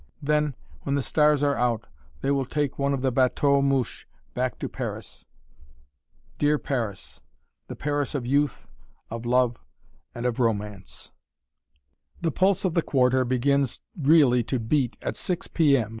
[0.23, 1.85] Then, when the stars are out,
[2.21, 5.27] they will take one of the "bateaux mouches" back to Paris.
[6.39, 7.21] Dear Paris
[7.67, 8.71] the Paris of youth,
[9.11, 9.57] of love,
[10.15, 11.11] and of romance!
[12.19, 15.89] The pulse of the Quarter begins really to beat at 6 P.M.